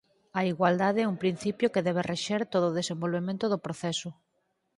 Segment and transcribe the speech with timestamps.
[0.39, 4.09] A igualdade é un principio que debe rexer todo o desenvolvemento do proceso.